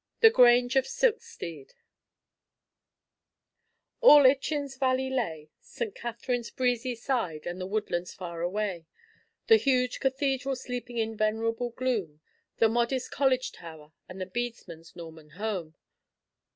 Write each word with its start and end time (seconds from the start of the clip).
THE 0.21 0.31
GRANGE 0.31 0.77
OF 0.77 0.85
SILKSTEDE 0.87 1.75
"All 4.01 4.25
Itchen's 4.25 4.75
valley 4.77 5.11
lay, 5.11 5.51
St. 5.59 5.93
Catherine's 5.93 6.49
breezy 6.49 6.95
side 6.95 7.45
and 7.45 7.61
the 7.61 7.67
woodlands 7.67 8.11
far 8.11 8.41
away, 8.41 8.87
The 9.45 9.57
huge 9.57 9.99
Cathedral 9.99 10.55
sleeping 10.55 10.97
in 10.97 11.15
venerable 11.15 11.69
gloom, 11.69 12.19
The 12.57 12.67
modest 12.67 13.11
College 13.11 13.51
tower, 13.51 13.91
and 14.09 14.19
the 14.19 14.25
bedesmen's 14.25 14.95
Norman 14.95 15.29
home." 15.37 15.75